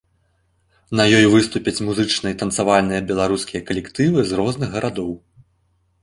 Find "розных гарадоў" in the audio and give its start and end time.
4.41-5.11